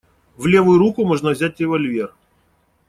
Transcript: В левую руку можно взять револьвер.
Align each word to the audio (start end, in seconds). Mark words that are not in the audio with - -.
В 0.35 0.47
левую 0.47 0.79
руку 0.79 1.05
можно 1.05 1.29
взять 1.29 1.59
револьвер. 1.59 2.15